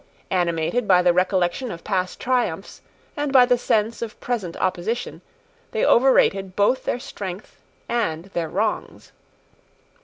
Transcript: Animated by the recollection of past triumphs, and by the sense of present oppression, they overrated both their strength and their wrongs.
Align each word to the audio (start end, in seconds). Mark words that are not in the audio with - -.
Animated 0.31 0.87
by 0.87 1.03
the 1.03 1.13
recollection 1.13 1.69
of 1.69 1.83
past 1.83 2.19
triumphs, 2.19 2.81
and 3.15 3.31
by 3.31 3.45
the 3.45 3.55
sense 3.55 4.01
of 4.01 4.19
present 4.19 4.57
oppression, 4.59 5.21
they 5.73 5.85
overrated 5.85 6.55
both 6.55 6.85
their 6.85 6.97
strength 6.97 7.61
and 7.87 8.25
their 8.33 8.49
wrongs. 8.49 9.11